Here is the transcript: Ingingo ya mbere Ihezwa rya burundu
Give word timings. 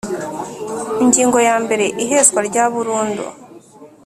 Ingingo 1.03 1.37
ya 1.47 1.55
mbere 1.63 1.85
Ihezwa 2.03 2.39
rya 2.49 2.63
burundu 2.73 3.25